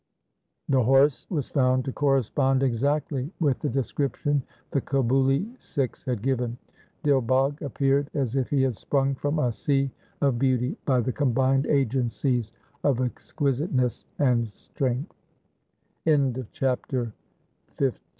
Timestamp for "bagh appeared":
7.21-8.09